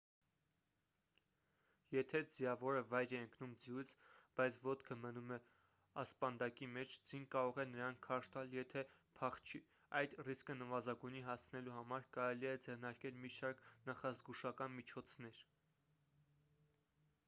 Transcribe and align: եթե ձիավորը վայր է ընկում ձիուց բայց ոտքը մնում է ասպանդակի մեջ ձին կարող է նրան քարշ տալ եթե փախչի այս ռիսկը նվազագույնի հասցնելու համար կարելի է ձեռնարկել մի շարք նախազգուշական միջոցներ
եթե 1.95 2.19
ձիավորը 2.35 2.79
վայր 2.93 3.11
է 3.17 3.19
ընկում 3.25 3.51
ձիուց 3.65 3.91
բայց 4.39 4.55
ոտքը 4.63 4.97
մնում 5.01 5.33
է 5.35 5.37
ասպանդակի 6.05 6.69
մեջ 6.79 6.95
ձին 7.11 7.27
կարող 7.37 7.61
է 7.65 7.67
նրան 7.75 7.99
քարշ 8.09 8.31
տալ 8.37 8.55
եթե 8.59 8.83
փախչի 9.21 9.63
այս 10.01 10.17
ռիսկը 10.31 10.57
նվազագույնի 10.65 11.23
հասցնելու 11.29 11.77
համար 11.79 12.09
կարելի 12.19 12.51
է 12.55 12.57
ձեռնարկել 12.67 13.23
մի 13.27 13.33
շարք 13.39 13.63
նախազգուշական 13.93 14.77
միջոցներ 14.81 15.45